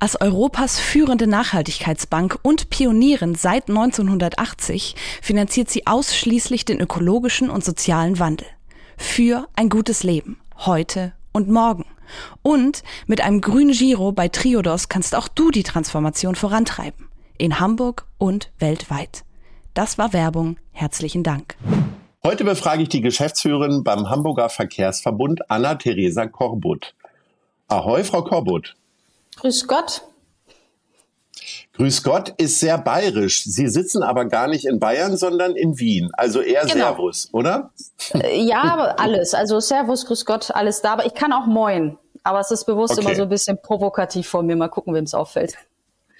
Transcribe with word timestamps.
Als 0.00 0.20
Europas 0.20 0.78
führende 0.78 1.26
Nachhaltigkeitsbank 1.26 2.38
und 2.42 2.70
Pionierin 2.70 3.34
seit 3.34 3.68
1980 3.68 4.94
finanziert 5.20 5.70
sie 5.70 5.86
ausschließlich 5.86 6.64
den 6.64 6.80
ökologischen 6.80 7.50
und 7.50 7.64
sozialen 7.64 8.18
Wandel. 8.18 8.46
Für 8.96 9.48
ein 9.56 9.68
gutes 9.68 10.02
Leben. 10.02 10.38
Heute 10.56 11.12
und 11.32 11.48
morgen. 11.48 11.84
Und 12.42 12.82
mit 13.06 13.20
einem 13.20 13.40
grünen 13.40 13.72
Giro 13.72 14.12
bei 14.12 14.28
Triodos 14.28 14.88
kannst 14.88 15.14
auch 15.14 15.28
du 15.28 15.50
die 15.50 15.62
Transformation 15.62 16.34
vorantreiben. 16.34 17.08
In 17.36 17.60
Hamburg 17.60 18.06
und 18.18 18.50
weltweit. 18.58 19.24
Das 19.74 19.98
war 19.98 20.12
Werbung. 20.12 20.56
Herzlichen 20.72 21.22
Dank. 21.22 21.56
Heute 22.24 22.44
befrage 22.44 22.82
ich 22.82 22.88
die 22.88 23.00
Geschäftsführerin 23.00 23.84
beim 23.84 24.10
Hamburger 24.10 24.48
Verkehrsverbund 24.48 25.50
Anna-Theresa 25.50 26.26
Korbut. 26.26 26.94
Ahoi, 27.68 28.02
Frau 28.02 28.22
Korbut. 28.24 28.74
Grüß 29.40 29.66
Gott. 29.66 30.02
Grüß 31.74 32.02
Gott 32.02 32.34
ist 32.38 32.58
sehr 32.58 32.76
bayerisch. 32.76 33.44
Sie 33.44 33.68
sitzen 33.68 34.02
aber 34.02 34.24
gar 34.24 34.48
nicht 34.48 34.66
in 34.66 34.80
Bayern, 34.80 35.16
sondern 35.16 35.54
in 35.54 35.78
Wien. 35.78 36.10
Also 36.14 36.40
eher 36.40 36.62
genau. 36.62 36.74
Servus, 36.74 37.28
oder? 37.32 37.70
Äh, 38.14 38.42
ja, 38.42 38.94
alles. 38.98 39.32
Also 39.32 39.60
Servus, 39.60 40.04
Grüß 40.06 40.24
Gott, 40.24 40.50
alles 40.50 40.82
da. 40.82 40.94
Aber 40.94 41.06
ich 41.06 41.14
kann 41.14 41.32
auch 41.32 41.46
Moin. 41.46 41.96
Aber 42.24 42.40
es 42.40 42.50
ist 42.50 42.64
bewusst 42.64 42.94
okay. 42.94 43.02
immer 43.02 43.14
so 43.14 43.22
ein 43.22 43.28
bisschen 43.28 43.62
provokativ 43.62 44.28
von 44.28 44.44
mir. 44.44 44.56
Mal 44.56 44.68
gucken, 44.68 44.92
wem 44.92 45.04
es 45.04 45.14
auffällt. 45.14 45.56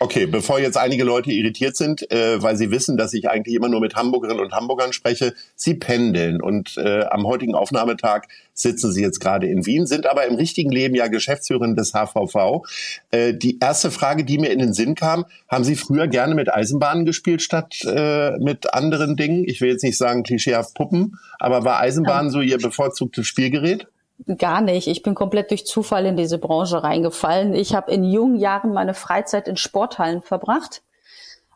Okay, 0.00 0.26
bevor 0.26 0.60
jetzt 0.60 0.76
einige 0.76 1.02
Leute 1.02 1.32
irritiert 1.32 1.76
sind, 1.76 2.08
äh, 2.12 2.40
weil 2.40 2.56
sie 2.56 2.70
wissen, 2.70 2.96
dass 2.96 3.12
ich 3.14 3.28
eigentlich 3.28 3.56
immer 3.56 3.68
nur 3.68 3.80
mit 3.80 3.96
Hamburgerinnen 3.96 4.40
und 4.40 4.52
Hamburgern 4.52 4.92
spreche, 4.92 5.34
sie 5.56 5.74
pendeln 5.74 6.40
und 6.40 6.76
äh, 6.76 7.02
am 7.06 7.26
heutigen 7.26 7.56
Aufnahmetag 7.56 8.28
sitzen 8.54 8.92
sie 8.92 9.02
jetzt 9.02 9.18
gerade 9.18 9.48
in 9.48 9.66
Wien, 9.66 9.86
sind 9.86 10.06
aber 10.06 10.26
im 10.26 10.36
richtigen 10.36 10.70
Leben 10.70 10.94
ja 10.94 11.08
Geschäftsführerin 11.08 11.74
des 11.74 11.94
HVV. 11.94 12.62
Äh, 13.10 13.34
die 13.34 13.58
erste 13.58 13.90
Frage, 13.90 14.22
die 14.22 14.38
mir 14.38 14.52
in 14.52 14.60
den 14.60 14.72
Sinn 14.72 14.94
kam, 14.94 15.24
haben 15.48 15.64
Sie 15.64 15.74
früher 15.74 16.06
gerne 16.06 16.36
mit 16.36 16.52
Eisenbahnen 16.52 17.04
gespielt 17.04 17.42
statt 17.42 17.80
äh, 17.84 18.38
mit 18.38 18.72
anderen 18.72 19.16
Dingen? 19.16 19.42
Ich 19.48 19.60
will 19.60 19.70
jetzt 19.70 19.82
nicht 19.82 19.98
sagen 19.98 20.22
klischeehaft 20.22 20.74
Puppen, 20.74 21.18
aber 21.40 21.64
war 21.64 21.80
Eisenbahn 21.80 22.30
so 22.30 22.40
Ihr 22.40 22.58
bevorzugtes 22.58 23.26
Spielgerät? 23.26 23.88
Gar 24.26 24.60
nicht. 24.62 24.88
Ich 24.88 25.02
bin 25.02 25.14
komplett 25.14 25.50
durch 25.50 25.64
Zufall 25.66 26.04
in 26.06 26.16
diese 26.16 26.38
Branche 26.38 26.82
reingefallen. 26.82 27.54
Ich 27.54 27.74
habe 27.74 27.92
in 27.92 28.04
jungen 28.04 28.36
Jahren 28.36 28.72
meine 28.72 28.94
Freizeit 28.94 29.46
in 29.46 29.56
Sporthallen 29.56 30.22
verbracht, 30.22 30.82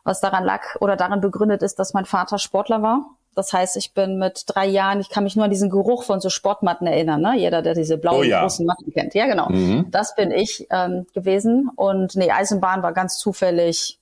was 0.03 0.21
daran 0.21 0.45
lag 0.45 0.61
oder 0.79 0.95
daran 0.95 1.19
begründet 1.19 1.61
ist, 1.61 1.77
dass 1.77 1.93
mein 1.93 2.05
Vater 2.05 2.39
Sportler 2.39 2.81
war. 2.81 3.05
Das 3.35 3.51
heißt, 3.51 3.77
ich 3.77 3.93
bin 3.93 4.17
mit 4.17 4.43
drei 4.47 4.67
Jahren, 4.67 4.99
ich 4.99 5.09
kann 5.09 5.23
mich 5.23 5.35
nur 5.35 5.45
an 5.45 5.51
diesen 5.51 5.69
Geruch 5.69 6.03
von 6.03 6.21
so 6.21 6.29
Sportmatten 6.29 6.87
erinnern. 6.87 7.21
Ne? 7.21 7.35
Jeder, 7.37 7.61
der 7.61 7.73
diese 7.73 7.97
blauen 7.97 8.19
oh 8.19 8.23
ja. 8.23 8.41
großen 8.41 8.65
Matten 8.65 8.91
kennt. 8.93 9.13
Ja, 9.15 9.25
genau. 9.25 9.49
Mhm. 9.49 9.87
Das 9.89 10.15
bin 10.15 10.31
ich 10.31 10.67
ähm, 10.69 11.07
gewesen. 11.13 11.69
Und 11.75 12.15
nee, 12.15 12.31
Eisenbahn 12.31 12.83
war 12.83 12.93
ganz 12.93 13.17
zufällig 13.17 13.99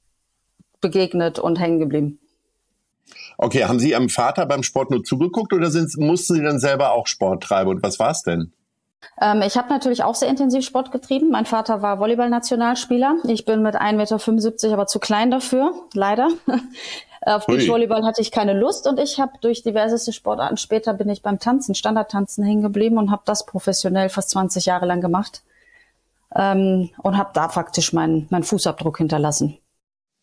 begegnet 0.82 1.40
und 1.40 1.60
hängen 1.60 1.80
geblieben. 1.80 2.20
Okay, 3.38 3.66
haben 3.66 3.80
Sie 3.80 3.92
Ihrem 3.92 4.10
Vater 4.10 4.46
beim 4.46 4.64
Sport 4.64 4.92
nur 4.92 5.04
zugeguckt 5.04 5.54
oder 5.54 5.72
sind, 5.72 5.98
mussten 5.98 6.36
Sie 6.36 6.44
dann 6.44 6.60
selber 6.60 6.92
auch 6.92 7.08
Sport 7.08 7.44
treiben? 7.44 7.70
Und 7.70 7.84
was 7.84 8.00
war 8.00 8.12
es 8.12 8.24
denn? 8.24 8.52
Ähm, 9.22 9.42
ich 9.42 9.58
habe 9.58 9.70
natürlich 9.70 10.04
auch 10.04 10.16
sehr 10.16 10.30
intensiv 10.30 10.66
Sport 10.66 10.92
getrieben. 10.92 11.30
Mein 11.30 11.46
Vater 11.46 11.82
war 11.82 12.00
Volleyball-Nationalspieler. 12.00 13.18
Ich 13.28 13.46
bin 13.46 13.62
mit 13.62 13.76
1,75 13.76 14.64
Meter 14.64 14.74
aber 14.74 14.88
zu 14.88 15.00
klein 15.00 15.32
dafür, 15.32 15.74
leider. 15.94 16.30
Auf 17.24 17.46
Beachvolleyball 17.46 18.04
hatte 18.04 18.20
ich 18.22 18.32
keine 18.32 18.54
Lust 18.54 18.88
und 18.88 19.00
ich 19.00 19.20
habe 19.20 19.34
durch 19.42 19.62
diverseste 19.62 20.12
Sportarten 20.12 20.58
später 20.58 20.96
bin 20.96 21.08
ich 21.08 21.22
beim 21.22 21.38
Tanzen, 21.38 21.76
Standardtanzen 21.76 22.44
hängen 22.44 22.64
geblieben 22.64 22.98
und 22.98 23.12
habe 23.12 23.22
das 23.26 23.46
professionell 23.46 24.10
fast 24.10 24.32
20 24.32 24.66
Jahre 24.66 24.88
lang 24.88 25.02
gemacht 25.02 25.44
ähm, 26.36 26.90
und 26.98 27.18
habe 27.18 27.30
da 27.34 27.50
faktisch 27.50 27.94
meinen 27.94 28.26
mein 28.32 28.42
Fußabdruck 28.44 28.98
hinterlassen. 28.98 29.60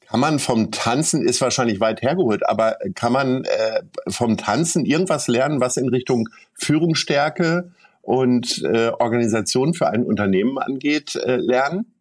Kann 0.09 0.21
man 0.21 0.39
vom 0.41 0.73
Tanzen, 0.73 1.23
ist 1.23 1.41
wahrscheinlich 1.41 1.81
weit 1.81 2.03
hergeholt, 2.03 2.49
aber 2.49 2.79
kann 2.95 3.13
man 3.13 3.45
äh, 3.45 3.83
vom 4.09 4.37
Tanzen 4.37 4.85
irgendwas 4.85 5.29
lernen, 5.29 5.61
was 5.61 5.77
in 5.77 5.89
Richtung 5.91 6.29
Führungsstärke 6.55 7.71
und 8.09 8.63
äh, 8.65 8.91
Organisation 8.99 9.75
für 9.75 9.89
ein 9.89 10.03
Unternehmen 10.03 10.57
angeht, 10.57 11.15
äh, 11.15 11.37
lernen? 11.37 11.93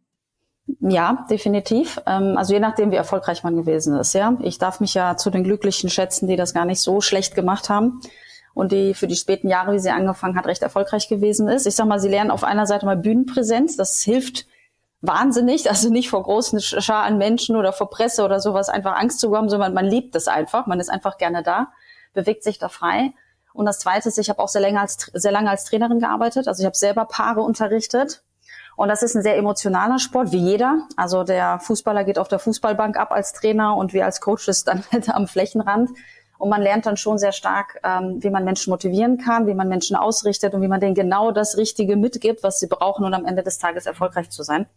Ja, 0.79 1.25
definitiv. 1.29 2.01
Ähm, 2.07 2.38
also 2.38 2.53
je 2.53 2.62
nachdem, 2.62 2.91
wie 2.91 2.95
erfolgreich 2.95 3.44
man 3.44 3.57
gewesen 3.57 3.94
ist. 3.94 4.13
Ja, 4.13 4.38
ich 4.41 4.57
darf 4.57 4.79
mich 4.79 4.94
ja 4.94 5.17
zu 5.17 5.29
den 5.31 5.44
Glücklichen 5.44 5.90
schätzen, 5.90 6.29
die 6.29 6.38
das 6.38 6.53
gar 6.53 6.63
nicht 6.63 6.79
so 6.79 7.01
schlecht 7.01 7.35
gemacht 7.35 7.67
haben 7.67 8.00
und 8.53 8.72
die 8.72 8.94
für 8.94 9.07
die 9.07 9.17
späten 9.17 9.50
Jahre, 9.50 9.73
wie 9.73 9.79
sie 9.79 9.90
angefangen 9.90 10.38
hat, 10.38 10.47
recht 10.47 10.62
erfolgreich 10.62 11.09
gewesen 11.09 11.50
ist. 11.50 11.67
Ich 11.67 11.75
sag 11.75 11.88
mal, 11.88 12.00
sie 12.00 12.07
lernen 12.07 12.31
auf 12.31 12.46
einer 12.46 12.67
Seite 12.67 12.85
mal 12.85 12.96
Bühnenpräsenz. 12.96 13.75
Das 13.75 14.01
hilft 14.01 14.46
wahnsinnig, 15.01 15.69
also 15.69 15.90
nicht 15.90 16.09
vor 16.09 16.23
großen 16.23 16.62
Scharen 16.62 17.17
Menschen 17.17 17.57
oder 17.57 17.73
vor 17.73 17.90
Presse 17.90 18.23
oder 18.23 18.40
sowas 18.40 18.69
einfach 18.69 18.96
Angst 18.96 19.19
zu 19.19 19.35
haben, 19.35 19.50
sondern 19.50 19.73
man 19.73 19.85
liebt 19.85 20.16
es 20.16 20.29
einfach, 20.29 20.67
man 20.67 20.79
ist 20.79 20.90
einfach 20.90 21.17
gerne 21.17 21.44
da, 21.44 21.67
bewegt 22.13 22.44
sich 22.44 22.59
da 22.59 22.69
frei. 22.69 23.12
Und 23.57 23.66
das 23.66 23.79
Zweite 23.79 24.07
ist, 24.07 24.19
ich 24.19 24.29
habe 24.29 24.38
auch 24.38 24.50
sehr, 24.50 24.62
länger 24.62 24.81
als, 24.81 25.09
sehr 25.13 25.31
lange 25.31 25.50
als 25.50 25.63
Trainerin 25.63 26.00
gearbeitet, 26.00 26.47
also 26.47 26.62
ich 26.62 26.66
habe 26.68 26.78
selber 26.78 27.06
Paare 27.06 27.41
unterrichtet. 27.41 28.22
Und 28.75 28.88
das 28.88 29.01
ist 29.01 29.16
ein 29.16 29.23
sehr 29.23 29.35
emotionaler 29.35 29.97
Sport, 29.97 30.31
wie 30.31 30.38
jeder. 30.38 30.84
Also 30.95 31.23
der 31.23 31.59
Fußballer 31.59 32.03
geht 32.03 32.19
auf 32.19 32.28
der 32.28 32.38
Fußballbank 32.38 32.97
ab 32.97 33.12
als 33.12 33.34
Trainer 33.34 33.75
und 33.75 33.94
wir 33.94 34.06
als 34.06 34.22
Coaches 34.22 34.63
dann 34.63 34.84
halt 34.91 35.09
am 35.09 35.28
Flächenrand. 35.28 35.90
Und 36.38 36.50
man 36.50 36.62
lernt 36.62 36.85
dann 36.85 36.97
schon 36.97 37.17
sehr 37.17 37.31
stark, 37.31 37.79
ähm, 37.84 38.22
wie 38.22 38.29
man 38.29 38.44
Menschen 38.44 38.69
motivieren 38.69 39.17
kann, 39.17 39.47
wie 39.47 39.56
man 39.56 39.67
Menschen 39.67 39.96
ausrichtet 39.96 40.53
und 40.53 40.62
wie 40.62 40.67
man 40.67 40.79
denen 40.79 40.94
genau 40.94 41.31
das 41.31 41.57
Richtige 41.57 41.96
mitgibt, 41.96 42.44
was 42.44 42.59
sie 42.59 42.67
brauchen, 42.67 43.06
um 43.06 43.13
am 43.16 43.25
Ende 43.25 43.41
des 43.41 43.57
Tages 43.57 43.88
erfolgreich 43.88 44.29
zu 44.29 44.44
sein. 44.44 44.67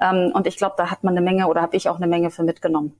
Ähm, 0.00 0.32
und 0.34 0.48
ich 0.48 0.56
glaube, 0.56 0.74
da 0.76 0.90
hat 0.90 1.04
man 1.04 1.16
eine 1.16 1.24
Menge 1.24 1.46
oder 1.46 1.62
habe 1.62 1.76
ich 1.76 1.88
auch 1.88 1.98
eine 1.98 2.08
Menge 2.08 2.32
für 2.32 2.42
mitgenommen. 2.42 2.96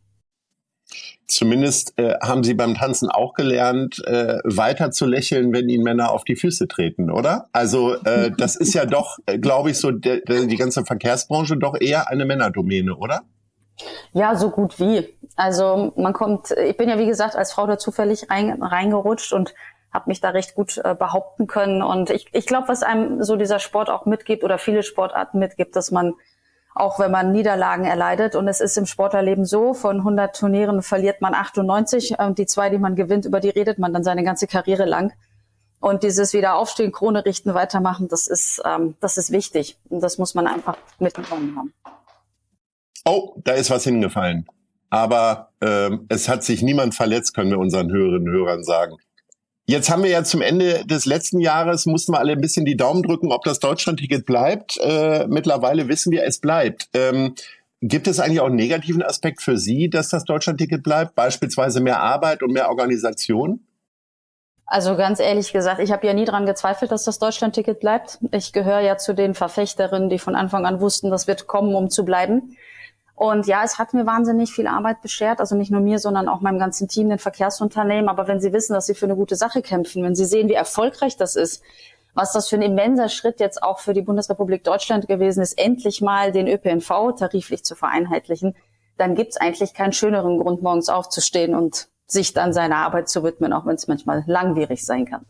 Zumindest 1.31 1.97
äh, 1.97 2.15
haben 2.21 2.43
Sie 2.43 2.55
beim 2.55 2.75
Tanzen 2.75 3.09
auch 3.09 3.35
gelernt, 3.35 4.05
äh, 4.05 4.39
weiter 4.43 4.91
zu 4.91 5.07
lächeln, 5.07 5.53
wenn 5.53 5.69
Ihnen 5.69 5.85
Männer 5.85 6.11
auf 6.11 6.25
die 6.25 6.35
Füße 6.35 6.67
treten, 6.67 7.09
oder? 7.09 7.47
Also 7.53 7.95
äh, 8.05 8.33
das 8.37 8.57
ist 8.57 8.75
ja 8.75 8.85
doch, 8.85 9.19
äh, 9.27 9.39
glaube 9.39 9.71
ich, 9.71 9.79
so 9.79 9.93
de, 9.93 10.25
de, 10.25 10.49
die 10.49 10.57
ganze 10.57 10.85
Verkehrsbranche 10.85 11.57
doch 11.57 11.81
eher 11.81 12.09
eine 12.09 12.25
Männerdomäne, 12.25 12.97
oder? 12.97 13.23
Ja, 14.13 14.35
so 14.35 14.51
gut 14.51 14.81
wie. 14.81 15.09
Also 15.37 15.93
man 15.97 16.13
kommt, 16.13 16.51
ich 16.51 16.77
bin 16.77 16.89
ja 16.89 16.99
wie 16.99 17.07
gesagt 17.07 17.37
als 17.37 17.53
Frau 17.53 17.69
da 17.69 17.79
zufällig 17.79 18.29
rein, 18.29 18.61
reingerutscht 18.61 19.33
und 19.33 19.55
habe 19.93 20.11
mich 20.11 20.21
da 20.21 20.31
recht 20.31 20.57
gut 20.57 20.79
äh, 20.83 20.97
behaupten 20.97 21.47
können. 21.47 21.83
Und 21.83 22.11
ich, 22.11 22.27
ich 22.33 22.47
glaube, 22.47 22.67
was 22.67 22.83
einem 22.83 23.23
so 23.23 23.37
dieser 23.37 23.61
Sport 23.61 23.89
auch 23.89 24.05
mitgibt 24.05 24.43
oder 24.43 24.59
viele 24.59 24.83
Sportarten 24.83 25.39
mitgibt, 25.39 25.77
dass 25.77 25.93
man 25.93 26.15
auch 26.75 26.99
wenn 26.99 27.11
man 27.11 27.33
Niederlagen 27.33 27.85
erleidet. 27.85 28.37
Und 28.37 28.49
es 28.49 28.61
ist 28.61 28.77
im 28.79 28.87
Sportlerleben 28.87 29.45
so, 29.45 29.75
von 29.75 29.99
100 29.99 30.35
Turnieren 30.37 30.83
verliert 30.83 31.21
man 31.21 31.35
98 31.35 32.19
und 32.19 32.39
die 32.39 32.47
zwei, 32.47 32.71
die 32.71 32.79
man 32.79 32.97
gewinnt, 32.97 33.25
über 33.25 33.41
die 33.41 33.51
redet 33.51 33.79
man 33.79 33.93
dann 33.93 34.05
seine 34.05 34.25
ganze 34.25 34.47
Karriere 34.47 34.85
lang. 34.85 35.13
Und 35.81 36.03
dieses 36.03 36.35
Wiederaufstehen, 36.35 36.93
Krone 36.93 37.25
richten, 37.25 37.55
weitermachen, 37.55 38.09
das 38.09 38.29
ist, 38.29 38.63
ähm, 38.65 38.97
das 39.01 39.17
ist 39.17 39.33
wichtig. 39.33 39.79
Und 39.89 40.03
das 40.03 40.19
muss 40.19 40.35
man 40.35 40.47
einfach 40.47 40.77
mitgenommen 40.99 41.57
haben. 41.57 41.73
Oh, 43.07 43.35
da 43.43 43.53
ist 43.53 43.71
was 43.71 43.85
hingefallen. 43.85 44.47
Aber 44.91 45.53
ähm, 45.61 46.07
es 46.09 46.29
hat 46.29 46.45
sich 46.45 46.63
niemand 46.63 46.95
verletzt, 46.95 47.35
können 47.35 47.51
wir 47.51 47.59
unseren 47.59 47.91
Hörerinnen 47.91 48.29
und 48.29 48.35
Hörern 48.35 48.63
sagen. 48.63 48.97
Jetzt 49.67 49.89
haben 49.89 50.03
wir 50.03 50.11
ja 50.11 50.25
zum 50.25 50.43
Ende 50.43 50.85
des 50.85 51.07
letzten 51.07 51.41
Jahres, 51.41 51.87
mussten 51.87 52.13
wir 52.13 52.19
alle 52.19 52.33
ein 52.33 52.41
bisschen 52.41 52.65
die 52.65 52.77
Daumen 52.77 53.03
drücken, 53.03 53.31
ob 53.31 53.45
das 53.45 53.61
Deutschlandticket 53.61 54.27
bleibt. 54.27 54.79
Äh, 54.79 55.27
mittlerweile 55.29 55.89
wissen 55.89 56.11
wir, 56.11 56.25
es 56.25 56.41
bleibt. 56.41 56.89
Ähm, 56.93 57.35
gibt 57.81 58.09
es 58.09 58.19
eigentlich 58.19 58.41
auch 58.41 58.47
einen 58.47 58.57
negativen 58.57 59.03
Aspekt 59.03 59.43
für 59.43 59.57
Sie, 59.57 59.89
dass 59.89 60.09
das 60.09 60.25
Deutschlandticket 60.25 60.83
bleibt? 60.83 61.15
Beispielsweise 61.15 61.81
mehr 61.81 62.01
Arbeit 62.01 62.43
und 62.43 62.53
mehr 62.53 62.69
Organisation? 62.69 63.61
Also 64.67 64.97
ganz 64.97 65.19
ehrlich 65.19 65.53
gesagt, 65.53 65.81
ich 65.81 65.91
habe 65.91 66.07
ja 66.07 66.15
nie 66.15 66.25
dran 66.25 66.47
gezweifelt, 66.47 66.93
dass 66.93 67.03
das 67.03 67.19
Deutschlandticket 67.19 67.81
bleibt. 67.81 68.19
Ich 68.31 68.53
gehöre 68.53 68.81
ja 68.81 68.97
zu 68.99 69.15
den 69.15 69.35
Verfechterinnen, 69.35 70.09
die 70.09 70.21
von 70.21 70.37
Anfang 70.37 70.65
an 70.65 70.81
wussten, 70.81 71.11
das 71.11 71.27
wird 71.27 71.49
kommen, 71.49 71.75
um 71.75 71.91
zu 71.91 72.05
bleiben. 72.05 72.57
Und 73.21 73.47
ja, 73.47 73.63
es 73.63 73.77
hat 73.77 73.93
mir 73.93 74.07
wahnsinnig 74.07 74.51
viel 74.51 74.67
Arbeit 74.67 75.03
beschert, 75.03 75.41
also 75.41 75.55
nicht 75.55 75.71
nur 75.71 75.83
mir, 75.83 75.99
sondern 75.99 76.27
auch 76.27 76.41
meinem 76.41 76.59
ganzen 76.59 76.89
Team, 76.89 77.11
den 77.11 77.19
Verkehrsunternehmen. 77.19 78.09
Aber 78.09 78.27
wenn 78.29 78.41
Sie 78.41 78.55
wissen, 78.55 78.73
dass 78.73 78.87
Sie 78.87 78.95
für 78.95 79.05
eine 79.05 79.15
gute 79.15 79.37
Sache 79.37 79.61
kämpfen, 79.61 80.03
wenn 80.03 80.15
Sie 80.15 80.25
sehen, 80.25 80.49
wie 80.49 80.55
erfolgreich 80.55 81.19
das 81.19 81.37
ist, 81.37 81.63
was 82.15 82.33
das 82.33 82.49
für 82.49 82.57
ein 82.57 82.63
immenser 82.63 83.11
Schritt 83.11 83.39
jetzt 83.39 83.63
auch 83.63 83.81
für 83.81 83.93
die 83.93 84.01
Bundesrepublik 84.01 84.65
Deutschland 84.65 85.07
gewesen 85.07 85.43
ist, 85.43 85.59
endlich 85.59 86.01
mal 86.01 86.33
den 86.33 86.49
ÖPNV 86.49 87.13
tariflich 87.19 87.63
zu 87.63 87.75
vereinheitlichen, 87.75 88.57
dann 88.97 89.15
gibt's 89.15 89.37
eigentlich 89.37 89.75
keinen 89.75 89.93
schöneren 89.93 90.39
Grund, 90.39 90.63
morgens 90.63 90.89
aufzustehen 90.89 91.55
und 91.55 91.89
sich 92.07 92.33
dann 92.33 92.55
seiner 92.55 92.77
Arbeit 92.77 93.11
zu 93.11 93.23
widmen, 93.23 93.53
auch 93.53 93.67
wenn 93.67 93.75
es 93.75 93.87
manchmal 93.87 94.25
langwierig 94.29 94.87
sein 94.87 95.05
kann. 95.05 95.27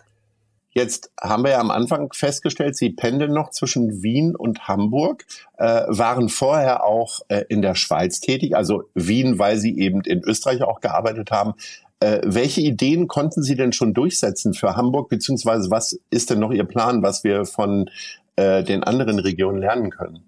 Jetzt 0.73 1.11
haben 1.21 1.43
wir 1.43 1.53
ja 1.53 1.61
am 1.61 1.71
Anfang 1.71 2.13
festgestellt, 2.13 2.77
Sie 2.77 2.91
pendeln 2.91 3.33
noch 3.33 3.51
zwischen 3.51 4.03
Wien 4.03 4.37
und 4.37 4.69
Hamburg, 4.69 5.27
äh, 5.59 5.83
waren 5.89 6.29
vorher 6.29 6.85
auch 6.85 7.21
äh, 7.29 7.45
in 7.49 7.61
der 7.61 7.75
Schweiz 7.75 8.21
tätig, 8.21 8.55
also 8.55 8.85
Wien, 8.95 9.39
weil 9.39 9.57
Sie 9.57 9.79
eben 9.79 10.03
in 10.03 10.23
Österreich 10.23 10.63
auch 10.63 10.81
gearbeitet 10.81 11.33
haben. 11.33 11.55
Äh, 11.99 12.21
welche 12.25 12.61
Ideen 12.61 13.09
konnten 13.09 13.43
Sie 13.43 13.57
denn 13.57 13.73
schon 13.73 13.95
durchsetzen 13.95 14.55
für 14.55 14.77
Hamburg, 14.77 15.09
beziehungsweise 15.09 15.71
was 15.71 15.99
ist 16.11 16.31
denn 16.31 16.39
noch 16.39 16.53
Ihr 16.53 16.65
Plan, 16.65 17.03
was 17.03 17.25
wir 17.25 17.47
von 17.47 17.91
äh, 18.37 18.63
den 18.63 18.85
anderen 18.85 19.19
Regionen 19.19 19.59
lernen 19.59 19.91
können? 19.91 20.25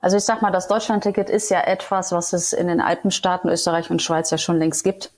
Also 0.00 0.16
ich 0.16 0.24
sag 0.24 0.42
mal, 0.42 0.50
das 0.50 0.66
Deutschlandticket 0.66 1.30
ist 1.30 1.50
ja 1.50 1.60
etwas, 1.60 2.10
was 2.10 2.32
es 2.32 2.52
in 2.52 2.66
den 2.66 2.80
Alpenstaaten 2.80 3.48
Österreich 3.48 3.90
und 3.90 4.02
Schweiz 4.02 4.30
ja 4.30 4.38
schon 4.38 4.58
längst 4.58 4.82
gibt. 4.82 5.12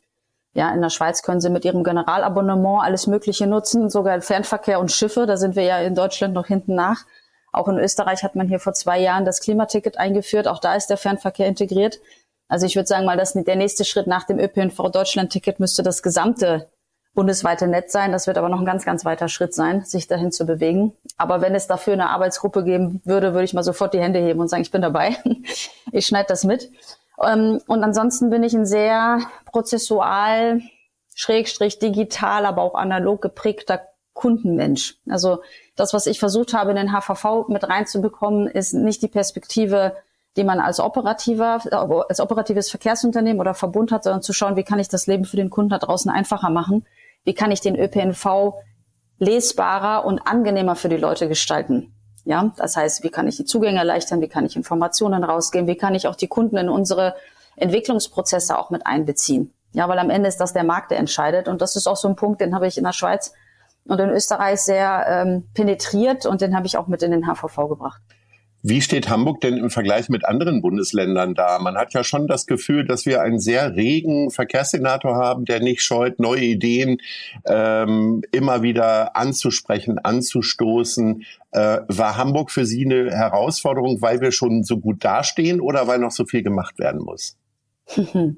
Ja, 0.55 0.73
in 0.75 0.83
der 0.83 0.91
Schweiz 0.91 1.23
können 1.23 1.41
Sie 1.41 1.49
mit 1.49 1.65
Ihrem 1.65 1.83
Generalabonnement 1.83 2.83
alles 2.83 3.07
Mögliche 3.07 3.47
nutzen, 3.47 3.89
sogar 3.89 4.21
Fernverkehr 4.21 4.81
und 4.81 4.93
Schiffe. 4.93 5.27
Da 5.27 5.37
sind 5.37 5.57
wir 5.57 5.63
ja 5.63 5.79
in 5.79 5.95
Deutschland 5.95 6.35
noch 6.35 6.47
hinten 6.47 6.75
nach. 6.75 7.05
Auch 7.53 7.69
in 7.69 7.79
Österreich 7.79 8.23
hat 8.23 8.35
man 8.35 8.49
hier 8.49 8.61
vor 8.61 8.75
zwei 8.75 8.99
Jahren 8.99 9.25
das 9.25 9.41
Klimaticket 9.41 9.99
eingeführt. 9.99 10.49
Auch 10.49 10.59
da 10.59 10.75
ist 10.75 10.89
der 10.89 10.97
Fernverkehr 10.97 11.47
integriert. 11.47 12.01
Also 12.49 12.67
ich 12.67 12.77
würde 12.77 12.87
sagen 12.87 13.07
mal, 13.07 13.17
dass 13.17 13.33
der 13.33 13.57
nächste 13.57 13.85
Schritt 13.85 14.07
nach 14.07 14.25
dem 14.25 14.39
ÖPNV 14.39 14.91
Deutschland-Ticket 14.91 15.59
müsste 15.59 15.83
das 15.83 16.03
gesamte 16.03 16.69
bundesweite 17.15 17.67
Netz 17.67 17.93
sein. 17.93 18.13
Das 18.13 18.27
wird 18.27 18.39
aber 18.39 18.49
noch 18.49 18.59
ein 18.59 18.67
ganz, 18.67 18.85
ganz 18.85 19.05
weiter 19.05 19.29
Schritt 19.29 19.55
sein, 19.55 19.85
sich 19.85 20.07
dahin 20.07 20.33
zu 20.33 20.47
bewegen. 20.47 20.93
Aber 21.17 21.41
wenn 21.41 21.55
es 21.55 21.67
dafür 21.67 21.95
eine 21.95 22.11
Arbeitsgruppe 22.11 22.65
geben 22.65 23.01
würde, 23.05 23.33
würde 23.33 23.45
ich 23.45 23.55
mal 23.55 23.63
sofort 23.63 23.95
die 23.95 24.01
Hände 24.01 24.19
heben 24.19 24.41
und 24.41 24.49
sagen, 24.49 24.63
ich 24.63 24.71
bin 24.71 24.83
dabei. 24.83 25.17
ich 25.93 26.07
schneide 26.07 26.29
das 26.29 26.45
mit. 26.45 26.71
Ähm, 27.23 27.61
und 27.67 27.85
ansonsten 27.85 28.31
bin 28.31 28.43
ich 28.43 28.55
ein 28.55 28.67
sehr 28.67 29.21
prozessual, 29.47 30.61
schrägstrich 31.15 31.79
digital, 31.79 32.47
aber 32.47 32.63
auch 32.63 32.75
analog 32.75 33.23
geprägter 33.23 33.83
Kundenmensch. 34.15 34.97
Also 35.09 35.43
das, 35.77 35.95
was 35.95 36.07
ich 36.07 36.19
versucht 36.19 36.55
habe, 36.55 36.71
in 36.71 36.77
den 36.77 36.93
HVV 36.93 37.49
mit 37.49 37.69
reinzubekommen, 37.69 38.47
ist 38.47 38.75
nicht 38.75 39.03
die 39.03 39.09
Perspektive, 39.09 39.97
die 40.37 40.45
man 40.45 40.61
als 40.61 40.81
operativer, 40.81 41.61
als 42.09 42.21
operatives 42.21 42.71
Verkehrsunternehmen 42.71 43.41
oder 43.41 43.55
Verbund 43.55 43.93
hat, 43.93 44.05
sondern 44.05 44.23
zu 44.23 44.33
schauen, 44.33 44.57
wie 44.57 44.65
kann 44.65 44.79
ich 44.79 44.89
das 44.89 45.07
Leben 45.07 45.25
für 45.25 45.37
den 45.37 45.51
Kunden 45.51 45.71
da 45.71 45.79
draußen 45.79 46.11
einfacher 46.11 46.51
machen? 46.51 46.87
Wie 47.25 47.35
kann 47.35 47.51
ich 47.51 47.61
den 47.61 47.79
ÖPNV 47.79 48.55
lesbarer 49.19 50.05
und 50.05 50.21
angenehmer 50.21 50.75
für 50.75 50.89
die 50.89 50.97
Leute 50.97 51.29
gestalten? 51.29 51.95
Ja, 52.25 52.53
das 52.57 52.77
heißt, 52.77 53.03
wie 53.03 53.11
kann 53.11 53.27
ich 53.27 53.37
die 53.37 53.45
Zugänge 53.45 53.79
erleichtern? 53.79 54.21
Wie 54.21 54.29
kann 54.29 54.47
ich 54.47 54.55
Informationen 54.57 55.25
rausgeben? 55.25 55.67
Wie 55.67 55.77
kann 55.77 55.95
ich 55.95 56.07
auch 56.07 56.15
die 56.15 56.29
Kunden 56.29 56.57
in 56.57 56.69
unsere 56.69 57.17
Entwicklungsprozesse 57.57 58.57
auch 58.57 58.71
mit 58.71 58.87
einbeziehen? 58.87 59.53
Ja, 59.73 59.89
weil 59.89 59.99
am 59.99 60.11
Ende 60.11 60.29
ist 60.29 60.39
das 60.39 60.53
der 60.53 60.65
Markt, 60.65 60.91
der 60.91 60.99
entscheidet. 60.99 61.49
Und 61.49 61.63
das 61.63 61.77
ist 61.77 61.87
auch 61.87 61.97
so 61.97 62.09
ein 62.09 62.17
Punkt, 62.17 62.41
den 62.41 62.55
habe 62.55 62.67
ich 62.67 62.79
in 62.79 62.85
der 62.85 62.93
Schweiz 62.93 63.33
und 63.87 63.99
in 63.99 64.11
Österreich 64.11 64.61
sehr 64.61 65.05
ähm, 65.09 65.49
penetriert 65.55 66.27
und 66.27 66.41
den 66.41 66.55
habe 66.55 66.67
ich 66.67 66.77
auch 66.77 66.87
mit 66.87 67.03
in 67.03 67.11
den 67.11 67.27
HVV 67.27 67.69
gebracht. 67.69 68.01
Wie 68.65 68.81
steht 68.81 69.09
Hamburg 69.09 69.41
denn 69.41 69.57
im 69.57 69.71
Vergleich 69.71 70.09
mit 70.09 70.25
anderen 70.25 70.63
Bundesländern 70.63 71.35
da? 71.35 71.59
Man 71.59 71.77
hat 71.77 71.95
ja 71.95 72.05
schon 72.05 72.29
das 72.29 72.47
Gefühl, 72.47 72.85
dass 72.85 73.07
wir 73.07 73.21
einen 73.21 73.41
sehr 73.41 73.75
regen 73.75 74.31
Verkehrssenator 74.31 75.17
haben, 75.17 75.45
der 75.45 75.59
nicht 75.59 75.83
scheut, 75.83 76.21
neue 76.21 76.45
Ideen 76.45 76.99
ähm, 77.45 78.23
immer 78.31 78.63
wieder 78.63 79.17
anzusprechen, 79.17 79.99
anzustoßen. 79.99 81.25
Äh, 81.51 81.81
war 81.89 82.17
Hamburg 82.17 82.53
für 82.53 82.65
Sie 82.65 82.85
eine 82.85 83.11
Herausforderung, 83.11 84.01
weil 84.01 84.21
wir 84.21 84.31
schon 84.31 84.63
so 84.63 84.79
gut 84.79 85.05
dastehen 85.05 85.61
oder 85.61 85.89
weil 85.89 85.99
noch 85.99 86.13
so 86.13 86.25
viel 86.25 86.45
gemacht 86.45 86.79
werden 86.79 87.03
muss? 87.03 87.37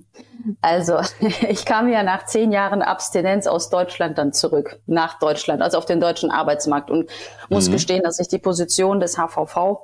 Also, 0.61 0.99
ich 1.49 1.65
kam 1.65 1.89
ja 1.89 2.03
nach 2.03 2.27
zehn 2.27 2.53
Jahren 2.53 2.83
Abstinenz 2.83 3.47
aus 3.47 3.71
Deutschland 3.71 4.19
dann 4.19 4.33
zurück, 4.33 4.81
nach 4.87 5.19
Deutschland, 5.19 5.63
also 5.63 5.79
auf 5.79 5.87
den 5.87 6.01
deutschen 6.01 6.31
Arbeitsmarkt 6.31 6.91
und 6.91 7.09
muss 7.49 7.69
mhm. 7.69 7.73
gestehen, 7.73 8.03
dass 8.03 8.19
ich 8.19 8.29
die 8.29 8.39
Position 8.39 9.01
des 9.01 9.17
HVV 9.17 9.79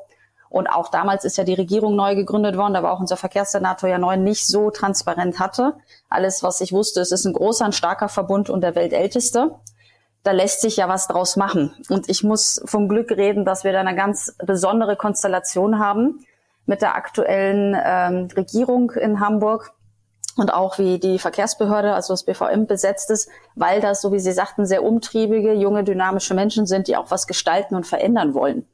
und 0.50 0.66
auch 0.66 0.88
damals 0.88 1.24
ist 1.24 1.38
ja 1.38 1.44
die 1.44 1.54
Regierung 1.54 1.94
neu 1.94 2.16
gegründet 2.16 2.56
worden, 2.56 2.74
da 2.74 2.82
war 2.82 2.92
auch 2.92 2.98
unser 2.98 3.16
Verkehrssenator 3.16 3.88
ja 3.88 3.98
neu 3.98 4.16
nicht 4.16 4.48
so 4.48 4.70
transparent 4.70 5.38
hatte. 5.38 5.76
Alles, 6.08 6.42
was 6.42 6.60
ich 6.60 6.72
wusste, 6.72 7.00
es 7.00 7.12
ist 7.12 7.24
ein 7.24 7.34
großer, 7.34 7.66
ein 7.66 7.72
starker 7.72 8.08
Verbund 8.08 8.50
und 8.50 8.60
der 8.60 8.74
weltälteste. 8.74 9.54
Da 10.24 10.32
lässt 10.32 10.60
sich 10.60 10.76
ja 10.76 10.88
was 10.88 11.06
draus 11.06 11.36
machen. 11.36 11.72
Und 11.88 12.08
ich 12.08 12.24
muss 12.24 12.60
vom 12.64 12.88
Glück 12.88 13.12
reden, 13.12 13.44
dass 13.44 13.62
wir 13.62 13.72
da 13.72 13.78
eine 13.78 13.94
ganz 13.94 14.34
besondere 14.44 14.96
Konstellation 14.96 15.78
haben 15.78 16.26
mit 16.66 16.82
der 16.82 16.96
aktuellen 16.96 17.76
ähm, 17.82 18.28
Regierung 18.36 18.90
in 18.90 19.20
Hamburg 19.20 19.72
und 20.36 20.52
auch 20.52 20.78
wie 20.78 20.98
die 20.98 21.20
Verkehrsbehörde, 21.20 21.94
also 21.94 22.12
das 22.12 22.24
BVM 22.24 22.66
besetzt 22.66 23.10
ist, 23.10 23.28
weil 23.54 23.80
das, 23.80 24.00
so 24.02 24.12
wie 24.12 24.18
Sie 24.18 24.32
sagten, 24.32 24.66
sehr 24.66 24.82
umtriebige, 24.82 25.52
junge, 25.52 25.84
dynamische 25.84 26.34
Menschen 26.34 26.66
sind, 26.66 26.88
die 26.88 26.96
auch 26.96 27.12
was 27.12 27.28
gestalten 27.28 27.76
und 27.76 27.86
verändern 27.86 28.34
wollen. 28.34 28.66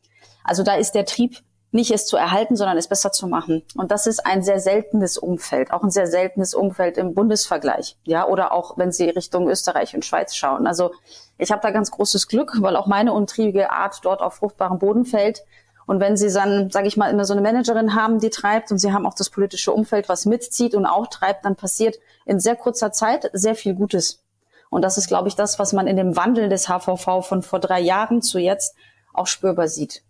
Also 0.43 0.63
da 0.63 0.75
ist 0.77 0.95
der 0.95 1.05
Trieb 1.05 1.43
nicht 1.73 1.91
es 1.91 2.07
zu 2.07 2.17
erhalten, 2.17 2.57
sondern 2.57 2.79
es 2.79 2.89
besser 2.89 3.13
zu 3.13 3.27
machen. 3.27 3.63
Und 3.77 3.91
das 3.91 4.07
ist 4.07 4.25
ein 4.25 4.43
sehr 4.43 4.61
seltenes 4.61 5.19
Umfeld, 5.19 5.73
auch 5.73 5.83
ein 5.83 5.91
sehr 5.91 6.07
seltenes 6.07 6.55
Umfeld 6.55 6.97
im 6.97 7.15
Bundesvergleich, 7.15 7.97
ja, 8.05 8.27
oder 8.27 8.53
auch 8.53 8.79
wenn 8.79 8.93
Sie 8.93 9.09
Richtung 9.11 9.49
Österreich 9.49 9.95
und 9.95 10.05
Schweiz 10.05 10.35
schauen. 10.35 10.67
Also 10.67 10.93
ich 11.39 11.53
habe 11.53 11.63
da 11.63 11.71
ganz 11.71 11.91
großes 11.91 12.29
Glück, 12.29 12.57
weil 12.61 12.77
auch 12.77 12.87
meine 12.87 13.13
untriebige 13.13 13.71
Art 13.71 14.01
dort 14.03 14.23
auf 14.23 14.35
fruchtbarem 14.35 14.79
Boden 14.79 15.05
fällt. 15.05 15.45
Und 15.87 16.01
wenn 16.01 16.17
Sie 16.17 16.33
dann, 16.33 16.71
sage 16.71 16.89
ich 16.89 16.97
mal, 16.97 17.11
immer 17.11 17.25
so 17.25 17.33
eine 17.33 17.43
Managerin 17.43 17.95
haben, 17.95 18.19
die 18.19 18.31
treibt 18.31 18.73
und 18.73 18.79
Sie 18.79 18.93
haben 18.93 19.07
auch 19.07 19.15
das 19.15 19.31
politische 19.31 19.73
Umfeld, 19.73 20.09
was 20.09 20.27
mitzieht 20.27 20.75
und 20.75 20.87
auch 20.87 21.07
treibt, 21.09 21.45
dann 21.45 21.57
passiert 21.57 21.99
in 22.25 22.41
sehr 22.41 22.57
kurzer 22.57 22.91
Zeit 22.91 23.31
sehr 23.33 23.55
viel 23.55 23.75
Gutes. 23.75 24.23
Und 24.69 24.83
das 24.83 24.99
ist, 24.99 25.07
glaube 25.07 25.29
ich, 25.29 25.37
das, 25.37 25.59
was 25.59 25.73
man 25.73 25.87
in 25.87 25.97
dem 25.97 26.17
Wandel 26.17 26.49
des 26.49 26.69
HVV 26.69 27.23
von 27.23 27.43
vor 27.43 27.61
drei 27.61 27.81
Jahren 27.81 28.21
zu 28.21 28.39
jetzt 28.39 28.75
auch 29.13 29.29
spürbar 29.29 29.69
sieht. 29.69 30.03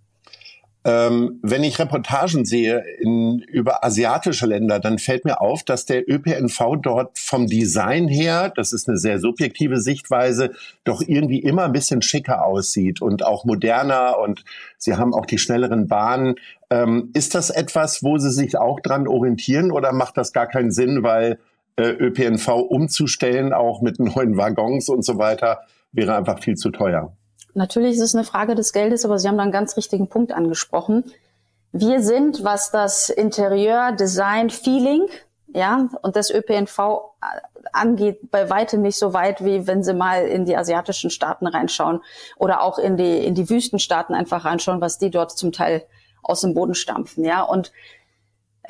Ähm, 0.88 1.40
wenn 1.42 1.64
ich 1.64 1.80
Reportagen 1.80 2.44
sehe 2.44 2.78
in, 3.00 3.40
über 3.40 3.84
asiatische 3.84 4.46
Länder, 4.46 4.78
dann 4.78 5.00
fällt 5.00 5.24
mir 5.24 5.40
auf, 5.40 5.64
dass 5.64 5.84
der 5.84 6.08
ÖPNV 6.08 6.76
dort 6.80 7.18
vom 7.18 7.48
Design 7.48 8.06
her, 8.06 8.52
das 8.54 8.72
ist 8.72 8.88
eine 8.88 8.96
sehr 8.96 9.18
subjektive 9.18 9.80
Sichtweise, 9.80 10.52
doch 10.84 11.02
irgendwie 11.04 11.40
immer 11.40 11.64
ein 11.64 11.72
bisschen 11.72 12.02
schicker 12.02 12.44
aussieht 12.44 13.02
und 13.02 13.24
auch 13.24 13.44
moderner 13.44 14.20
und 14.20 14.44
sie 14.78 14.94
haben 14.94 15.12
auch 15.12 15.26
die 15.26 15.38
schnelleren 15.38 15.88
Bahnen. 15.88 16.36
Ähm, 16.70 17.10
ist 17.14 17.34
das 17.34 17.50
etwas, 17.50 18.04
wo 18.04 18.18
Sie 18.18 18.30
sich 18.30 18.56
auch 18.56 18.78
dran 18.78 19.08
orientieren 19.08 19.72
oder 19.72 19.92
macht 19.92 20.16
das 20.16 20.32
gar 20.32 20.46
keinen 20.46 20.70
Sinn, 20.70 21.02
weil 21.02 21.40
äh, 21.74 21.88
ÖPNV 21.88 22.46
umzustellen, 22.46 23.52
auch 23.52 23.82
mit 23.82 23.98
neuen 23.98 24.36
Waggons 24.36 24.88
und 24.88 25.04
so 25.04 25.18
weiter, 25.18 25.62
wäre 25.90 26.14
einfach 26.14 26.38
viel 26.38 26.54
zu 26.54 26.70
teuer? 26.70 27.12
Natürlich 27.56 27.96
ist 27.96 28.02
es 28.02 28.14
eine 28.14 28.24
Frage 28.24 28.54
des 28.54 28.74
Geldes, 28.74 29.06
aber 29.06 29.18
Sie 29.18 29.26
haben 29.26 29.38
da 29.38 29.42
einen 29.42 29.50
ganz 29.50 29.78
richtigen 29.78 30.08
Punkt 30.08 30.30
angesprochen. 30.30 31.04
Wir 31.72 32.02
sind, 32.02 32.44
was 32.44 32.70
das 32.70 33.08
Interieur, 33.08 33.92
Design, 33.92 34.50
Feeling, 34.50 35.06
ja, 35.54 35.88
und 36.02 36.16
das 36.16 36.30
ÖPNV 36.30 36.78
angeht, 37.72 38.30
bei 38.30 38.50
weitem 38.50 38.82
nicht 38.82 38.98
so 38.98 39.14
weit, 39.14 39.42
wie 39.42 39.66
wenn 39.66 39.82
Sie 39.82 39.94
mal 39.94 40.26
in 40.26 40.44
die 40.44 40.54
asiatischen 40.54 41.08
Staaten 41.08 41.46
reinschauen 41.46 42.02
oder 42.36 42.60
auch 42.60 42.78
in 42.78 42.98
die, 42.98 43.24
in 43.24 43.34
die 43.34 43.48
Wüstenstaaten 43.48 44.14
einfach 44.14 44.44
reinschauen, 44.44 44.82
was 44.82 44.98
die 44.98 45.10
dort 45.10 45.32
zum 45.32 45.50
Teil 45.50 45.86
aus 46.22 46.42
dem 46.42 46.52
Boden 46.52 46.74
stampfen, 46.74 47.24
ja. 47.24 47.40
Und 47.40 47.72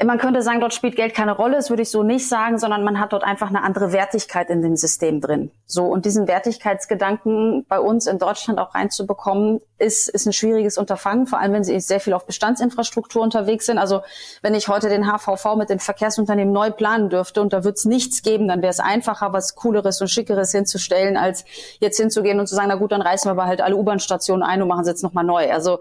man 0.04 0.18
könnte 0.18 0.42
sagen, 0.42 0.60
dort 0.60 0.74
spielt 0.74 0.94
Geld 0.94 1.14
keine 1.14 1.32
Rolle, 1.32 1.56
das 1.56 1.70
würde 1.70 1.82
ich 1.82 1.90
so 1.90 2.02
nicht 2.02 2.28
sagen, 2.28 2.58
sondern 2.58 2.84
man 2.84 3.00
hat 3.00 3.14
dort 3.14 3.24
einfach 3.24 3.48
eine 3.48 3.62
andere 3.62 3.92
Wertigkeit 3.92 4.50
in 4.50 4.60
dem 4.60 4.76
System 4.76 5.22
drin. 5.22 5.50
So, 5.66 5.86
und 5.86 6.04
diesen 6.04 6.28
Wertigkeitsgedanken 6.28 7.64
bei 7.66 7.80
uns 7.80 8.06
in 8.06 8.18
Deutschland 8.18 8.58
auch 8.58 8.74
reinzubekommen, 8.74 9.60
ist, 9.78 10.08
ist 10.08 10.26
ein 10.26 10.32
schwieriges 10.32 10.76
Unterfangen, 10.76 11.26
vor 11.26 11.38
allem 11.38 11.52
wenn 11.54 11.64
sie 11.64 11.78
sehr 11.80 12.00
viel 12.00 12.12
auf 12.12 12.26
Bestandsinfrastruktur 12.26 13.22
unterwegs 13.22 13.66
sind. 13.66 13.78
Also 13.78 14.02
wenn 14.42 14.54
ich 14.54 14.68
heute 14.68 14.88
den 14.88 15.06
HVV 15.06 15.56
mit 15.56 15.70
den 15.70 15.78
Verkehrsunternehmen 15.78 16.52
neu 16.52 16.70
planen 16.70 17.08
dürfte 17.08 17.40
und 17.40 17.52
da 17.52 17.64
wird 17.64 17.78
es 17.78 17.84
nichts 17.86 18.22
geben, 18.22 18.48
dann 18.48 18.60
wäre 18.60 18.70
es 18.70 18.80
einfacher, 18.80 19.32
was 19.32 19.54
Cooleres 19.54 20.00
und 20.00 20.08
Schickeres 20.08 20.52
hinzustellen, 20.52 21.16
als 21.16 21.44
jetzt 21.78 21.98
hinzugehen 21.98 22.38
und 22.38 22.46
zu 22.46 22.54
sagen, 22.54 22.68
na 22.68 22.76
gut, 22.76 22.92
dann 22.92 23.02
reißen 23.02 23.28
wir 23.28 23.32
aber 23.32 23.46
halt 23.46 23.60
alle 23.60 23.76
U-Bahn-Stationen 23.76 24.42
ein 24.42 24.60
und 24.60 24.68
machen 24.68 24.84
sie 24.84 24.90
jetzt 24.90 25.02
nochmal 25.02 25.24
neu. 25.24 25.50
Also 25.50 25.80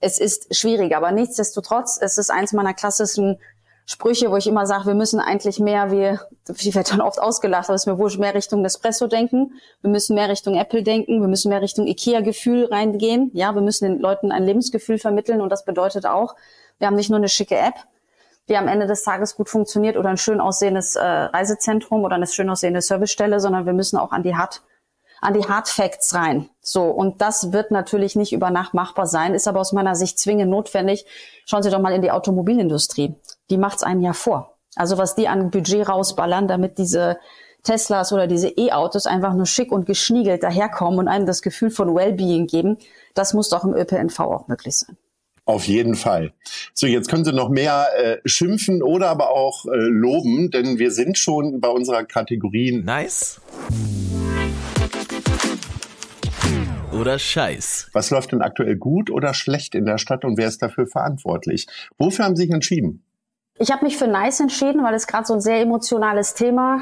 es 0.00 0.18
ist 0.18 0.54
schwierig, 0.54 0.94
aber 0.94 1.10
nichtsdestotrotz, 1.10 1.98
es 2.00 2.18
ist 2.18 2.30
eins 2.30 2.52
meiner 2.52 2.74
klassischen 2.74 3.38
Sprüche, 3.88 4.32
wo 4.32 4.36
ich 4.36 4.48
immer 4.48 4.66
sage, 4.66 4.86
wir 4.86 4.94
müssen 4.94 5.20
eigentlich 5.20 5.60
mehr, 5.60 5.92
wir, 5.92 6.20
ich 6.48 6.74
werde 6.74 6.90
dann 6.90 7.00
oft 7.00 7.20
ausgelacht, 7.20 7.68
aber 7.68 7.76
es 7.76 7.82
ist 7.82 7.86
mir 7.86 7.98
wohl 7.98 8.10
mehr 8.18 8.34
Richtung 8.34 8.60
Nespresso 8.60 9.06
denken, 9.06 9.52
wir 9.80 9.90
müssen 9.90 10.16
mehr 10.16 10.28
Richtung 10.28 10.56
Apple 10.56 10.82
denken, 10.82 11.20
wir 11.20 11.28
müssen 11.28 11.50
mehr 11.50 11.62
Richtung 11.62 11.86
Ikea-Gefühl 11.86 12.64
reingehen, 12.64 13.30
ja, 13.32 13.54
wir 13.54 13.62
müssen 13.62 13.84
den 13.84 14.00
Leuten 14.00 14.32
ein 14.32 14.42
Lebensgefühl 14.42 14.98
vermitteln 14.98 15.40
und 15.40 15.50
das 15.50 15.64
bedeutet 15.64 16.04
auch, 16.04 16.34
wir 16.78 16.88
haben 16.88 16.96
nicht 16.96 17.10
nur 17.10 17.18
eine 17.18 17.28
schicke 17.28 17.56
App, 17.56 17.74
die 18.48 18.56
am 18.56 18.66
Ende 18.66 18.88
des 18.88 19.04
Tages 19.04 19.36
gut 19.36 19.48
funktioniert 19.48 19.96
oder 19.96 20.08
ein 20.08 20.18
schön 20.18 20.40
aussehendes 20.40 20.96
äh, 20.96 21.04
Reisezentrum 21.04 22.02
oder 22.02 22.16
eine 22.16 22.26
schön 22.26 22.50
aussehende 22.50 22.82
Servicestelle, 22.82 23.38
sondern 23.38 23.66
wir 23.66 23.72
müssen 23.72 23.98
auch 23.98 24.10
an 24.10 24.24
die 24.24 24.36
Hard 24.36 24.62
an 25.22 25.32
die 25.32 25.48
Hard 25.48 25.68
Facts 25.68 26.14
rein. 26.14 26.50
So, 26.60 26.84
und 26.84 27.22
das 27.22 27.50
wird 27.50 27.70
natürlich 27.70 28.16
nicht 28.16 28.34
über 28.34 28.50
Nacht 28.50 28.74
machbar 28.74 29.06
sein, 29.06 29.32
ist 29.32 29.48
aber 29.48 29.60
aus 29.60 29.72
meiner 29.72 29.94
Sicht 29.94 30.18
zwingend 30.18 30.50
notwendig. 30.50 31.06
Schauen 31.46 31.62
Sie 31.62 31.70
doch 31.70 31.80
mal 31.80 31.94
in 31.94 32.02
die 32.02 32.10
Automobilindustrie. 32.10 33.14
Die 33.50 33.58
macht's 33.58 33.82
einem 33.82 34.00
ja 34.00 34.12
vor. 34.12 34.56
Also 34.74 34.98
was 34.98 35.14
die 35.14 35.28
an 35.28 35.50
Budget 35.50 35.88
rausballern, 35.88 36.48
damit 36.48 36.78
diese 36.78 37.18
Teslas 37.62 38.12
oder 38.12 38.26
diese 38.26 38.48
E-Autos 38.48 39.06
einfach 39.06 39.34
nur 39.34 39.46
schick 39.46 39.72
und 39.72 39.86
geschniegelt 39.86 40.42
daherkommen 40.42 41.00
und 41.00 41.08
einem 41.08 41.26
das 41.26 41.42
Gefühl 41.42 41.70
von 41.70 41.94
Wellbeing 41.94 42.46
geben, 42.46 42.78
das 43.14 43.34
muss 43.34 43.48
doch 43.48 43.64
im 43.64 43.74
ÖPNV 43.74 44.20
auch 44.20 44.48
möglich 44.48 44.76
sein. 44.78 44.96
Auf 45.44 45.66
jeden 45.68 45.94
Fall. 45.94 46.32
So, 46.74 46.88
jetzt 46.88 47.08
können 47.08 47.24
Sie 47.24 47.32
noch 47.32 47.48
mehr 47.48 47.86
äh, 47.96 48.16
schimpfen 48.24 48.82
oder 48.82 49.08
aber 49.08 49.30
auch 49.30 49.64
äh, 49.66 49.76
loben, 49.76 50.50
denn 50.50 50.78
wir 50.78 50.90
sind 50.90 51.18
schon 51.18 51.60
bei 51.60 51.68
unserer 51.68 52.04
Kategorie 52.04 52.72
Nice 52.72 53.40
oder 56.92 57.18
Scheiß. 57.18 57.90
Was 57.92 58.10
läuft 58.10 58.32
denn 58.32 58.42
aktuell 58.42 58.76
gut 58.76 59.10
oder 59.10 59.34
schlecht 59.34 59.74
in 59.74 59.84
der 59.84 59.98
Stadt 59.98 60.24
und 60.24 60.36
wer 60.38 60.48
ist 60.48 60.62
dafür 60.62 60.86
verantwortlich? 60.86 61.66
Wofür 61.98 62.24
haben 62.24 62.36
Sie 62.36 62.42
sich 62.42 62.52
entschieden? 62.52 63.05
Ich 63.58 63.72
habe 63.72 63.84
mich 63.84 63.96
für 63.96 64.06
Nice 64.06 64.40
entschieden, 64.40 64.82
weil 64.84 64.94
es 64.94 65.06
gerade 65.06 65.26
so 65.26 65.34
ein 65.34 65.40
sehr 65.40 65.60
emotionales 65.60 66.34
Thema 66.34 66.80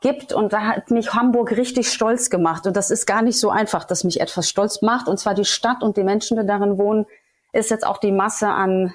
gibt 0.00 0.32
und 0.32 0.52
da 0.52 0.60
hat 0.60 0.90
mich 0.92 1.12
Hamburg 1.12 1.52
richtig 1.56 1.92
stolz 1.92 2.30
gemacht 2.30 2.66
und 2.66 2.76
das 2.76 2.90
ist 2.90 3.06
gar 3.06 3.22
nicht 3.22 3.40
so 3.40 3.50
einfach, 3.50 3.84
dass 3.84 4.04
mich 4.04 4.20
etwas 4.20 4.48
stolz 4.48 4.80
macht 4.80 5.08
und 5.08 5.18
zwar 5.18 5.34
die 5.34 5.44
Stadt 5.44 5.82
und 5.82 5.96
die 5.96 6.04
Menschen, 6.04 6.38
die 6.38 6.46
darin 6.46 6.78
wohnen, 6.78 7.06
ist 7.52 7.70
jetzt 7.70 7.84
auch 7.84 7.98
die 7.98 8.12
Masse 8.12 8.48
an 8.48 8.94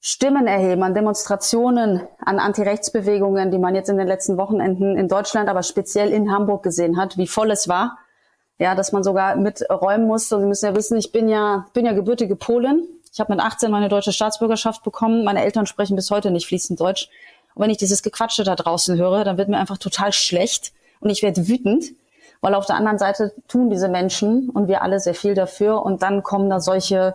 Stimmen 0.00 0.46
erheben, 0.46 0.82
an 0.82 0.94
Demonstrationen, 0.94 2.06
an 2.24 2.38
Antirechtsbewegungen, 2.38 3.50
die 3.50 3.58
man 3.58 3.74
jetzt 3.74 3.90
in 3.90 3.98
den 3.98 4.06
letzten 4.06 4.38
Wochenenden 4.38 4.96
in 4.96 5.08
Deutschland, 5.08 5.48
aber 5.48 5.62
speziell 5.62 6.10
in 6.10 6.32
Hamburg 6.32 6.62
gesehen 6.62 6.96
hat, 6.96 7.18
wie 7.18 7.26
voll 7.26 7.50
es 7.50 7.68
war. 7.68 7.98
Ja, 8.56 8.74
dass 8.74 8.92
man 8.92 9.02
sogar 9.02 9.36
miträumen 9.36 10.06
musste. 10.06 10.36
Und 10.36 10.42
Sie 10.42 10.48
müssen 10.48 10.66
ja 10.66 10.76
wissen, 10.76 10.96
ich 10.96 11.12
bin 11.12 11.28
ja, 11.28 11.66
bin 11.72 11.86
ja 11.86 11.92
gebürtige 11.92 12.36
Polin. 12.36 12.86
Ich 13.12 13.18
habe 13.18 13.32
mit 13.32 13.42
18 13.42 13.70
meine 13.70 13.88
deutsche 13.88 14.12
Staatsbürgerschaft 14.12 14.82
bekommen. 14.84 15.24
Meine 15.24 15.42
Eltern 15.42 15.66
sprechen 15.66 15.96
bis 15.96 16.10
heute 16.10 16.30
nicht 16.30 16.46
fließend 16.46 16.78
Deutsch. 16.78 17.08
Und 17.54 17.62
wenn 17.62 17.70
ich 17.70 17.78
dieses 17.78 18.02
Gequatsche 18.02 18.44
da 18.44 18.54
draußen 18.54 18.96
höre, 18.96 19.24
dann 19.24 19.36
wird 19.36 19.48
mir 19.48 19.58
einfach 19.58 19.78
total 19.78 20.12
schlecht 20.12 20.72
und 21.00 21.10
ich 21.10 21.22
werde 21.22 21.48
wütend, 21.48 21.86
weil 22.40 22.54
auf 22.54 22.66
der 22.66 22.76
anderen 22.76 22.98
Seite 22.98 23.32
tun 23.48 23.70
diese 23.70 23.88
Menschen 23.88 24.48
und 24.50 24.68
wir 24.68 24.82
alle 24.82 25.00
sehr 25.00 25.14
viel 25.14 25.34
dafür 25.34 25.82
und 25.84 26.02
dann 26.02 26.22
kommen 26.22 26.48
da 26.48 26.60
solche, 26.60 27.14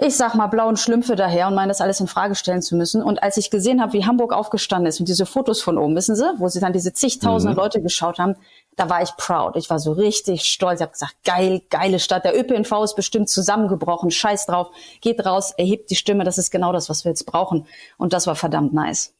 ich 0.00 0.16
sag 0.16 0.36
mal, 0.36 0.46
blauen 0.46 0.76
Schlümpfe 0.76 1.16
daher 1.16 1.48
und 1.48 1.56
meinen 1.56 1.70
das 1.70 1.80
alles 1.80 1.98
in 1.98 2.06
Frage 2.06 2.36
stellen 2.36 2.62
zu 2.62 2.76
müssen. 2.76 3.02
Und 3.02 3.20
als 3.20 3.36
ich 3.36 3.50
gesehen 3.50 3.80
habe, 3.80 3.94
wie 3.94 4.06
Hamburg 4.06 4.32
aufgestanden 4.32 4.86
ist 4.86 5.00
und 5.00 5.08
diese 5.08 5.26
Fotos 5.26 5.60
von 5.60 5.76
oben, 5.76 5.96
wissen 5.96 6.14
Sie, 6.14 6.24
wo 6.36 6.48
sie 6.48 6.60
dann 6.60 6.72
diese 6.72 6.92
zigtausende 6.92 7.54
mhm. 7.54 7.58
Leute 7.58 7.82
geschaut 7.82 8.20
haben, 8.20 8.36
da 8.76 8.88
war 8.88 9.02
ich 9.02 9.10
proud. 9.16 9.56
Ich 9.56 9.70
war 9.70 9.80
so 9.80 9.90
richtig 9.90 10.42
stolz. 10.42 10.78
Ich 10.78 10.82
habe 10.82 10.92
gesagt, 10.92 11.16
geil, 11.24 11.62
geile 11.68 11.98
Stadt. 11.98 12.24
Der 12.24 12.38
ÖPNV 12.38 12.84
ist 12.84 12.94
bestimmt 12.94 13.28
zusammengebrochen. 13.28 14.12
Scheiß 14.12 14.46
drauf. 14.46 14.68
Geht 15.00 15.26
raus, 15.26 15.52
erhebt 15.56 15.90
die 15.90 15.96
Stimme. 15.96 16.22
Das 16.22 16.38
ist 16.38 16.52
genau 16.52 16.72
das, 16.72 16.88
was 16.88 17.04
wir 17.04 17.10
jetzt 17.10 17.26
brauchen. 17.26 17.66
Und 17.96 18.12
das 18.12 18.28
war 18.28 18.36
verdammt 18.36 18.72
nice. 18.72 19.14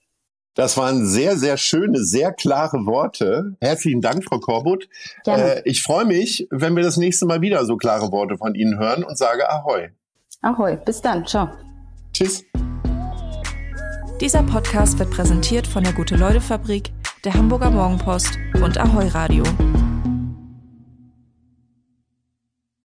Das 0.54 0.76
waren 0.76 1.06
sehr, 1.06 1.36
sehr 1.36 1.56
schöne, 1.56 2.04
sehr 2.04 2.32
klare 2.32 2.86
Worte. 2.86 3.56
Herzlichen 3.60 4.00
Dank, 4.00 4.24
Frau 4.24 4.38
Korbut. 4.38 4.88
Äh, 5.26 5.62
ich 5.64 5.82
freue 5.82 6.04
mich, 6.04 6.46
wenn 6.50 6.76
wir 6.76 6.84
das 6.84 6.96
nächste 6.96 7.26
Mal 7.26 7.40
wieder 7.40 7.64
so 7.64 7.76
klare 7.76 8.12
Worte 8.12 8.36
von 8.38 8.54
Ihnen 8.54 8.78
hören 8.78 9.02
und 9.02 9.18
sage 9.18 9.50
Ahoi. 9.50 9.90
Ahoi, 10.42 10.76
bis 10.76 11.00
dann. 11.00 11.26
Ciao. 11.26 11.48
Tschüss. 12.12 12.44
Dieser 14.20 14.42
Podcast 14.42 14.98
wird 14.98 15.10
präsentiert 15.10 15.66
von 15.66 15.82
der 15.82 15.92
Gute-Leute-Fabrik, 15.92 16.92
der 17.24 17.34
Hamburger 17.34 17.70
Morgenpost 17.70 18.38
und 18.62 18.78
Ahoi 18.78 19.08
Radio. 19.08 19.44